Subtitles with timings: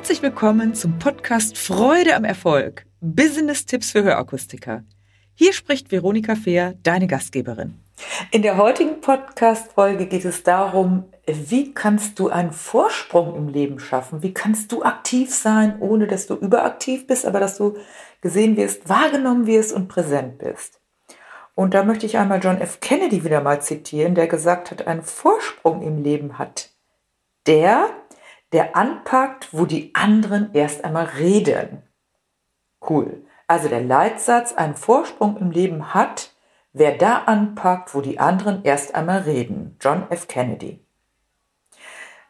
[0.00, 2.86] Herzlich willkommen zum Podcast Freude am Erfolg.
[3.02, 4.82] Business-Tipps für Hörakustiker.
[5.34, 7.78] Hier spricht Veronika Fehr, deine Gastgeberin.
[8.30, 14.22] In der heutigen Podcast-Folge geht es darum, wie kannst du einen Vorsprung im Leben schaffen?
[14.22, 17.76] Wie kannst du aktiv sein, ohne dass du überaktiv bist, aber dass du
[18.22, 20.80] gesehen wirst, wahrgenommen wirst und präsent bist?
[21.54, 22.80] Und da möchte ich einmal John F.
[22.80, 26.70] Kennedy wieder mal zitieren, der gesagt hat, einen Vorsprung im Leben hat
[27.46, 27.90] der,
[28.52, 31.82] der anpackt, wo die anderen erst einmal reden.
[32.88, 33.24] Cool.
[33.46, 36.32] Also der Leitsatz, einen Vorsprung im Leben hat,
[36.72, 39.76] wer da anpackt, wo die anderen erst einmal reden.
[39.80, 40.28] John F.
[40.28, 40.84] Kennedy.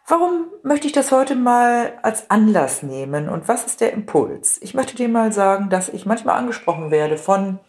[0.07, 4.59] Warum möchte ich das heute mal als Anlass nehmen und was ist der Impuls?
[4.61, 7.61] Ich möchte dir mal sagen, dass ich manchmal angesprochen werde von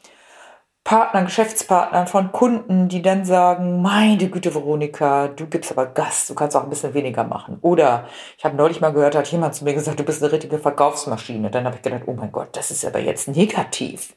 [0.92, 6.36] Partnern, Geschäftspartnern, von Kunden, die dann sagen, meine Güte, Veronika, du gibst aber Gas, du
[6.36, 7.60] kannst auch ein bisschen weniger machen.
[7.62, 10.60] Oder ich habe neulich mal gehört, hat jemand zu mir gesagt, du bist eine richtige
[10.60, 11.50] Verkaufsmaschine.
[11.50, 14.16] Dann habe ich gedacht, oh mein Gott, das ist aber jetzt negativ.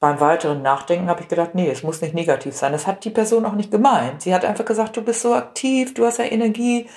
[0.00, 2.72] Beim weiteren Nachdenken habe ich gedacht, nee, es muss nicht negativ sein.
[2.72, 4.20] Das hat die Person auch nicht gemeint.
[4.20, 6.88] Sie hat einfach gesagt, du bist so aktiv, du hast ja Energie,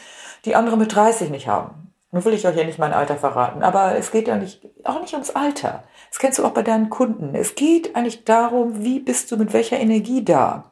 [0.45, 1.84] die andere mit 30 nicht haben.
[2.15, 5.01] Nun will ich euch ja nicht mein Alter verraten, aber es geht ja nicht, auch
[5.01, 5.83] nicht ums Alter.
[6.09, 7.35] Das kennst du auch bei deinen Kunden.
[7.35, 10.71] Es geht eigentlich darum, wie bist du mit welcher Energie da?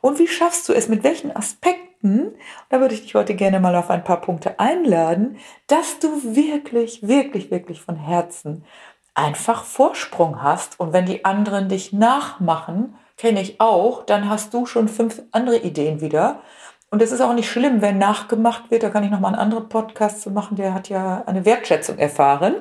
[0.00, 2.32] Und wie schaffst du es, mit welchen Aspekten,
[2.70, 7.06] da würde ich dich heute gerne mal auf ein paar Punkte einladen, dass du wirklich,
[7.06, 8.64] wirklich, wirklich von Herzen
[9.12, 10.80] einfach Vorsprung hast.
[10.80, 15.58] Und wenn die anderen dich nachmachen, kenne ich auch, dann hast du schon fünf andere
[15.58, 16.40] Ideen wieder
[16.90, 18.82] und es ist auch nicht schlimm, wenn nachgemacht wird.
[18.82, 20.56] Da kann ich noch mal einen anderen Podcast zu machen.
[20.56, 22.54] Der hat ja eine Wertschätzung erfahren.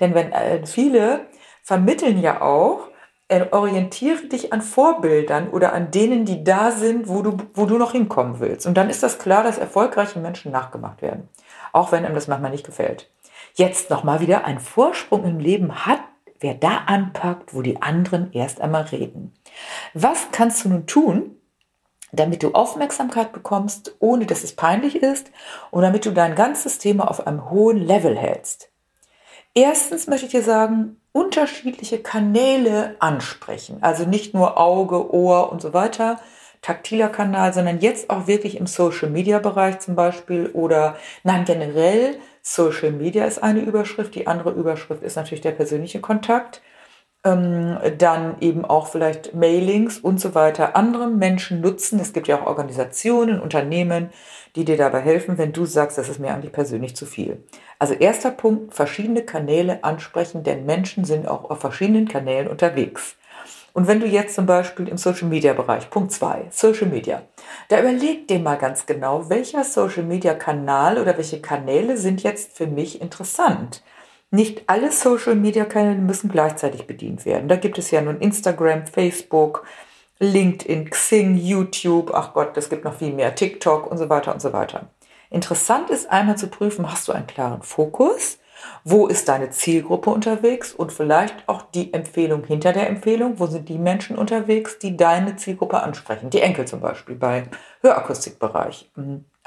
[0.00, 1.26] Denn wenn äh, viele
[1.62, 2.88] vermitteln ja auch,
[3.28, 7.78] äh, orientiere dich an Vorbildern oder an denen, die da sind, wo du, wo du
[7.78, 8.66] noch hinkommen willst.
[8.66, 11.28] Und dann ist das klar, dass erfolgreiche Menschen nachgemacht werden.
[11.72, 13.08] Auch wenn einem das manchmal nicht gefällt.
[13.54, 16.00] Jetzt noch mal wieder ein Vorsprung im Leben hat,
[16.40, 19.34] wer da anpackt, wo die anderen erst einmal reden.
[19.94, 21.37] Was kannst du nun tun,
[22.12, 25.30] damit du Aufmerksamkeit bekommst, ohne dass es peinlich ist
[25.70, 28.70] und damit du dein ganzes Thema auf einem hohen Level hältst.
[29.54, 33.78] Erstens möchte ich dir sagen, unterschiedliche Kanäle ansprechen.
[33.80, 36.20] Also nicht nur Auge, Ohr und so weiter,
[36.62, 42.18] taktiler Kanal, sondern jetzt auch wirklich im Social Media Bereich zum Beispiel oder nein, generell
[42.42, 44.14] Social Media ist eine Überschrift.
[44.14, 46.62] Die andere Überschrift ist natürlich der persönliche Kontakt
[47.24, 51.98] ähm, dann eben auch vielleicht Mailings und so weiter andere Menschen nutzen.
[52.00, 54.10] Es gibt ja auch Organisationen, Unternehmen,
[54.56, 57.44] die dir dabei helfen, wenn du sagst, das ist mir eigentlich persönlich zu viel.
[57.78, 63.16] Also erster Punkt, verschiedene Kanäle ansprechen, denn Menschen sind auch auf verschiedenen Kanälen unterwegs.
[63.74, 67.22] Und wenn du jetzt zum Beispiel im Social Media Bereich, Punkt zwei Social Media,
[67.68, 72.56] da überleg dir mal ganz genau, welcher Social Media Kanal oder welche Kanäle sind jetzt
[72.56, 73.82] für mich interessant.
[74.30, 77.48] Nicht alle Social-Media-Kanäle müssen gleichzeitig bedient werden.
[77.48, 79.64] Da gibt es ja nun Instagram, Facebook,
[80.18, 84.42] LinkedIn, Xing, YouTube, ach Gott, es gibt noch viel mehr, TikTok und so weiter und
[84.42, 84.90] so weiter.
[85.30, 88.38] Interessant ist einmal zu prüfen, hast du einen klaren Fokus?
[88.84, 90.72] Wo ist deine Zielgruppe unterwegs?
[90.72, 93.38] Und vielleicht auch die Empfehlung hinter der Empfehlung.
[93.38, 96.30] Wo sind die Menschen unterwegs, die deine Zielgruppe ansprechen?
[96.30, 97.44] Die Enkel zum Beispiel bei
[97.82, 98.90] Hörakustikbereich.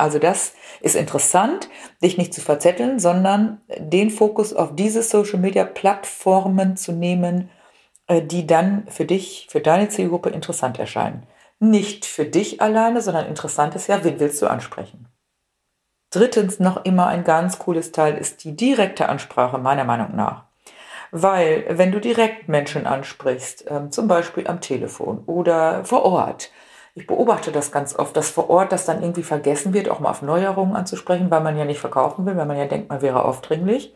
[0.01, 1.69] Also das ist interessant,
[2.03, 7.49] dich nicht zu verzetteln, sondern den Fokus auf diese Social-Media-Plattformen zu nehmen,
[8.07, 11.27] äh, die dann für dich, für deine Zielgruppe interessant erscheinen.
[11.59, 15.07] Nicht für dich alleine, sondern interessant ist ja, wen willst du ansprechen?
[16.09, 20.45] Drittens noch immer ein ganz cooles Teil ist die direkte Ansprache, meiner Meinung nach.
[21.11, 26.49] Weil wenn du direkt Menschen ansprichst, ähm, zum Beispiel am Telefon oder vor Ort,
[26.93, 30.09] ich beobachte das ganz oft, dass vor Ort das dann irgendwie vergessen wird, auch mal
[30.09, 33.23] auf Neuerungen anzusprechen, weil man ja nicht verkaufen will, weil man ja denkt, man wäre
[33.23, 33.95] aufdringlich.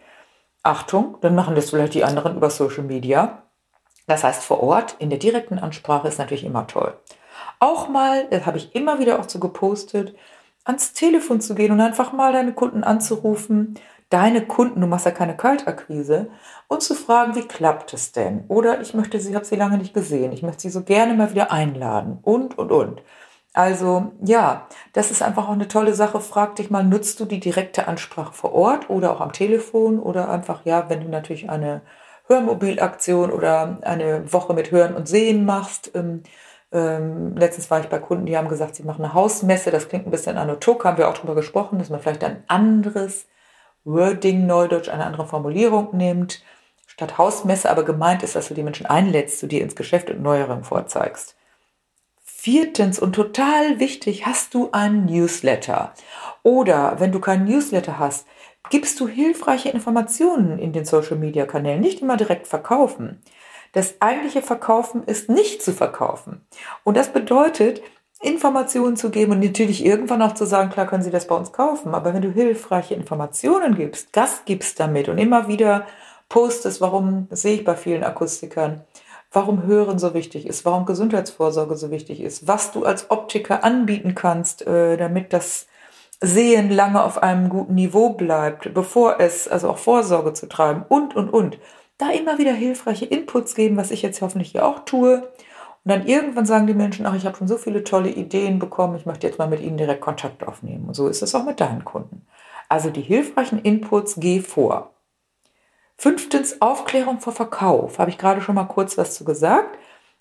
[0.63, 3.44] Achtung, dann machen das vielleicht die anderen über Social Media.
[4.07, 6.97] Das heißt, vor Ort in der direkten Ansprache ist natürlich immer toll.
[7.59, 10.15] Auch mal, das habe ich immer wieder auch so gepostet,
[10.63, 13.75] ans Telefon zu gehen und einfach mal deine Kunden anzurufen,
[14.15, 16.29] deine Kunden, du machst ja keine Kaltakquise,
[16.67, 18.45] und zu fragen, wie klappt es denn?
[18.47, 21.31] Oder ich möchte sie, habe sie lange nicht gesehen, ich möchte sie so gerne mal
[21.31, 23.01] wieder einladen und, und, und.
[23.53, 26.19] Also ja, das ist einfach auch eine tolle Sache.
[26.21, 30.29] Frag dich mal, nutzt du die direkte Ansprache vor Ort oder auch am Telefon oder
[30.29, 31.81] einfach, ja, wenn du natürlich eine
[32.27, 36.23] Hörmobilaktion oder eine Woche mit Hören und Sehen machst, ähm,
[36.71, 39.71] ähm, letztens war ich bei Kunden, die haben gesagt, sie machen eine Hausmesse.
[39.71, 43.27] Das klingt ein bisschen anotok, haben wir auch darüber gesprochen, dass man vielleicht ein anderes
[43.86, 46.44] Wording, Neudeutsch, eine andere Formulierung nimmt.
[46.88, 50.22] Statt Hausmesse aber gemeint ist, dass du die Menschen einlädst, zu dir ins Geschäft und
[50.22, 51.36] Neuerungen vorzeigst.
[52.24, 55.94] Viertens und total wichtig, hast du einen Newsletter.
[56.44, 58.28] Oder wenn du keinen Newsletter hast,
[58.70, 63.22] gibst du hilfreiche Informationen in den Social-Media-Kanälen, nicht immer direkt verkaufen.
[63.72, 66.46] Das eigentliche Verkaufen ist nicht zu verkaufen.
[66.84, 67.82] Und das bedeutet,
[68.25, 71.51] Informationen zu geben und natürlich irgendwann auch zu sagen, klar können Sie das bei uns
[71.51, 75.86] kaufen, aber wenn du hilfreiche Informationen gibst, Gas gibst damit und immer wieder
[76.30, 78.81] postest, warum, das sehe ich bei vielen Akustikern,
[79.31, 84.16] warum Hören so wichtig ist, warum Gesundheitsvorsorge so wichtig ist, was du als Optiker anbieten
[84.16, 85.68] kannst, äh, damit das
[86.22, 91.16] Sehen lange auf einem guten Niveau bleibt, bevor es, also auch Vorsorge zu treiben und,
[91.16, 91.60] und, und.
[91.98, 95.24] Da immer wieder hilfreiche Inputs geben, was ich jetzt hoffentlich hier auch tue.
[95.86, 98.96] Und dann irgendwann sagen die Menschen, ach, ich habe schon so viele tolle Ideen bekommen,
[98.96, 100.86] ich möchte jetzt mal mit ihnen direkt Kontakt aufnehmen.
[100.88, 102.26] Und so ist es auch mit deinen Kunden.
[102.68, 104.96] Also die hilfreichen Inputs, geh vor.
[105.96, 108.00] Fünftens, Aufklärung vor Verkauf.
[108.00, 109.78] Habe ich gerade schon mal kurz was zu gesagt.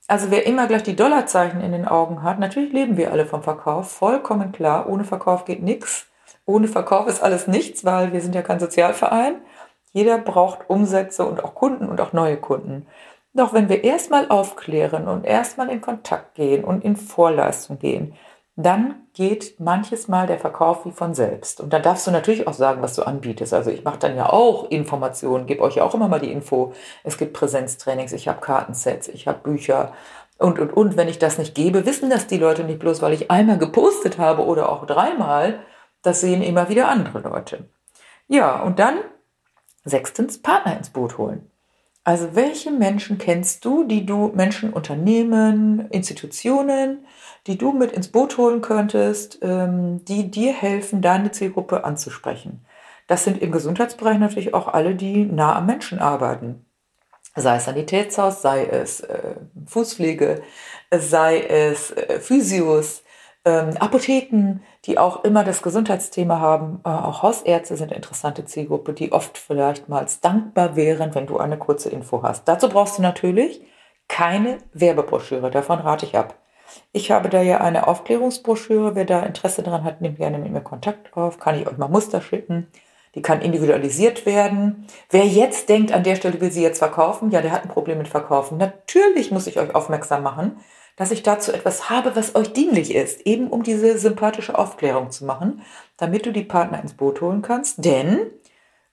[0.06, 3.42] Also wer immer gleich die Dollarzeichen in den Augen hat, natürlich leben wir alle vom
[3.42, 4.86] Verkauf, vollkommen klar.
[4.86, 6.06] Ohne Verkauf geht nichts.
[6.44, 9.36] Ohne Verkauf ist alles nichts, weil wir sind ja kein Sozialverein.
[9.92, 12.86] Jeder braucht Umsätze und auch Kunden und auch neue Kunden.
[13.34, 18.14] Doch wenn wir erstmal aufklären und erstmal in Kontakt gehen und in Vorleistung gehen,
[18.56, 21.60] dann geht manches Mal der Verkauf wie von selbst.
[21.60, 23.52] Und dann darfst du natürlich auch sagen, was du anbietest.
[23.52, 26.72] Also ich mache dann ja auch Informationen, gebe euch ja auch immer mal die Info.
[27.02, 29.92] Es gibt Präsenztrainings, ich habe Kartensets, ich habe Bücher
[30.38, 30.96] und, und, und.
[30.96, 34.18] Wenn ich das nicht gebe, wissen das die Leute nicht bloß, weil ich einmal gepostet
[34.18, 35.58] habe oder auch dreimal.
[36.02, 37.68] Das sehen immer wieder andere Leute.
[38.28, 38.98] Ja, und dann
[39.84, 41.50] sechstens Partner ins Boot holen.
[42.04, 47.06] Also welche Menschen kennst du, die du Menschen, Unternehmen, Institutionen,
[47.46, 52.64] die du mit ins Boot holen könntest, ähm, die dir helfen, deine Zielgruppe anzusprechen.
[53.06, 56.66] Das sind im Gesundheitsbereich natürlich auch alle, die nah am Menschen arbeiten.
[57.34, 59.36] Sei es Sanitätshaus, sei es äh,
[59.66, 60.42] Fußpflege,
[60.90, 63.03] sei es äh, Physios,
[63.44, 66.80] ähm, Apotheken, die auch immer das Gesundheitsthema haben.
[66.84, 71.38] Äh, auch Hausärzte sind eine interessante Zielgruppe, die oft vielleicht mal dankbar wären, wenn du
[71.38, 72.48] eine kurze Info hast.
[72.48, 73.60] Dazu brauchst du natürlich
[74.08, 75.50] keine Werbebroschüre.
[75.50, 76.34] Davon rate ich ab.
[76.92, 78.94] Ich habe da ja eine Aufklärungsbroschüre.
[78.94, 81.38] Wer da Interesse daran hat, nimmt gerne mit mir Kontakt auf.
[81.38, 82.68] Kann ich euch mal Muster schicken.
[83.14, 84.86] Die kann individualisiert werden.
[85.10, 87.98] Wer jetzt denkt, an der Stelle will sie jetzt verkaufen, ja, der hat ein Problem
[87.98, 88.58] mit Verkaufen.
[88.58, 90.58] Natürlich muss ich euch aufmerksam machen,
[90.96, 95.24] dass ich dazu etwas habe, was euch dienlich ist, eben um diese sympathische Aufklärung zu
[95.24, 95.62] machen,
[95.96, 97.84] damit du die Partner ins Boot holen kannst.
[97.84, 98.30] Denn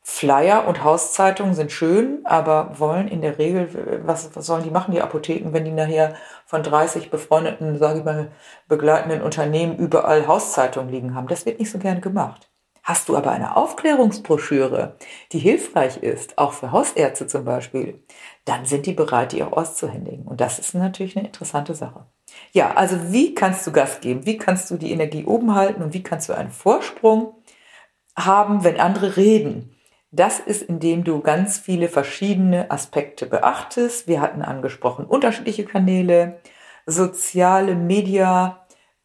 [0.03, 4.93] Flyer und Hauszeitungen sind schön, aber wollen in der Regel, was, was sollen die machen,
[4.93, 6.15] die Apotheken, wenn die nachher
[6.45, 8.31] von 30 befreundeten, sage ich mal,
[8.67, 11.27] begleitenden Unternehmen überall Hauszeitungen liegen haben?
[11.27, 12.50] Das wird nicht so gerne gemacht.
[12.91, 14.97] Hast du aber eine Aufklärungsbroschüre,
[15.31, 18.03] die hilfreich ist, auch für Hausärzte zum Beispiel,
[18.43, 20.25] dann sind die bereit, die auch auszuhändigen.
[20.25, 22.05] Und das ist natürlich eine interessante Sache.
[22.51, 24.25] Ja, also wie kannst du Gas geben?
[24.25, 27.33] Wie kannst du die Energie oben halten und wie kannst du einen Vorsprung
[28.17, 29.73] haben, wenn andere reden?
[30.11, 34.09] Das ist, indem du ganz viele verschiedene Aspekte beachtest.
[34.09, 36.41] Wir hatten angesprochen unterschiedliche Kanäle,
[36.85, 38.60] soziale Media,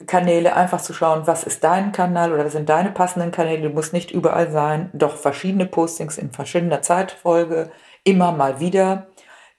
[0.07, 3.63] Kanäle einfach zu schauen, was ist dein Kanal oder was sind deine passenden Kanäle.
[3.63, 7.71] Du musst nicht überall sein, doch verschiedene Postings in verschiedener Zeitfolge,
[8.05, 9.07] immer mal wieder.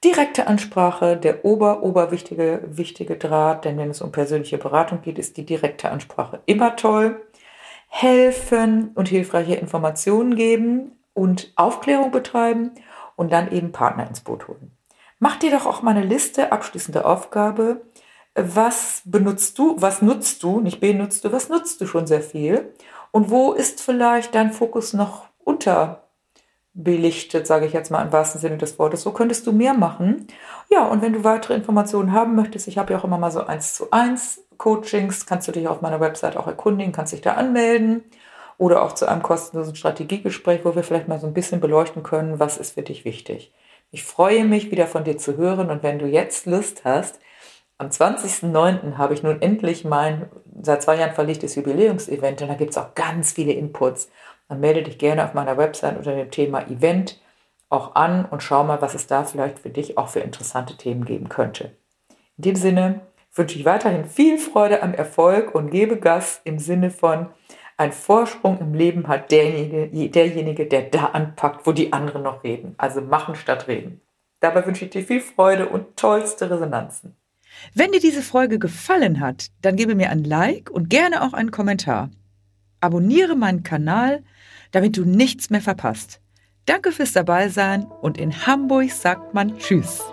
[0.03, 5.37] Direkte Ansprache, der ober, oberwichtige wichtige Draht, denn wenn es um persönliche Beratung geht, ist
[5.37, 7.25] die direkte Ansprache immer toll.
[7.87, 12.71] Helfen und hilfreiche Informationen geben, und Aufklärung betreiben
[13.15, 14.71] und dann eben Partner ins Boot holen.
[15.17, 17.81] Mach dir doch auch mal eine Liste, abschließende Aufgabe.
[18.39, 22.71] Was benutzt du, was nutzt du, nicht benutzt du, was nutzt du schon sehr viel?
[23.11, 28.57] Und wo ist vielleicht dein Fokus noch unterbelichtet, sage ich jetzt mal im wahrsten Sinne
[28.57, 29.01] des Wortes.
[29.01, 30.27] So könntest du mehr machen.
[30.69, 33.43] Ja, und wenn du weitere Informationen haben möchtest, ich habe ja auch immer mal so
[33.43, 37.33] eins zu eins Coachings, kannst du dich auf meiner Website auch erkundigen, kannst dich da
[37.33, 38.03] anmelden
[38.59, 42.39] oder auch zu einem kostenlosen Strategiegespräch, wo wir vielleicht mal so ein bisschen beleuchten können,
[42.39, 43.51] was ist für dich wichtig.
[43.89, 47.19] Ich freue mich, wieder von dir zu hören und wenn du jetzt Lust hast,
[47.77, 48.97] am 20.09.
[48.97, 50.29] habe ich nun endlich mein
[50.61, 54.09] seit zwei Jahren verlegtes Jubiläumsevent und da gibt es auch ganz viele Inputs.
[54.49, 57.21] Dann melde dich gerne auf meiner Website unter dem Thema Event
[57.69, 61.05] auch an und schau mal, was es da vielleicht für dich auch für interessante Themen
[61.05, 61.75] geben könnte.
[62.37, 63.01] In dem Sinne
[63.33, 67.27] wünsche ich weiterhin viel Freude am Erfolg und gebe Gas im Sinne von
[67.79, 72.73] ein Vorsprung im Leben hat derjenige, derjenige, der da anpackt, wo die anderen noch reden.
[72.79, 74.01] Also machen statt reden.
[74.39, 77.15] Dabei wünsche ich dir viel Freude und tollste Resonanzen.
[77.73, 81.51] Wenn dir diese Folge gefallen hat, dann gebe mir ein Like und gerne auch einen
[81.51, 82.09] Kommentar.
[82.79, 84.23] Abonniere meinen Kanal,
[84.71, 86.19] damit du nichts mehr verpasst.
[86.65, 90.03] Danke fürs Dabeisein und in Hamburg sagt man Tschüss.